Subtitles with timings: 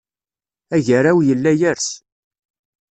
[0.75, 1.87] Agaraw yella yers.